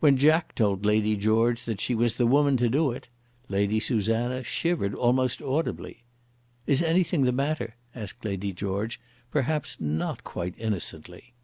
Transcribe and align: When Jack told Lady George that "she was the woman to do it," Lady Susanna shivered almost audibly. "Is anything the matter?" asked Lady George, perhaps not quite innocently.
When 0.00 0.16
Jack 0.16 0.56
told 0.56 0.84
Lady 0.84 1.14
George 1.16 1.64
that 1.64 1.80
"she 1.80 1.94
was 1.94 2.14
the 2.14 2.26
woman 2.26 2.56
to 2.56 2.68
do 2.68 2.90
it," 2.90 3.08
Lady 3.48 3.78
Susanna 3.78 4.42
shivered 4.42 4.96
almost 4.96 5.40
audibly. 5.40 6.02
"Is 6.66 6.82
anything 6.82 7.22
the 7.22 7.30
matter?" 7.30 7.76
asked 7.94 8.24
Lady 8.24 8.52
George, 8.52 8.98
perhaps 9.30 9.78
not 9.80 10.24
quite 10.24 10.54
innocently. 10.58 11.34